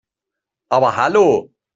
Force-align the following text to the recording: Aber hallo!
Aber 0.69 0.95
hallo! 0.97 1.51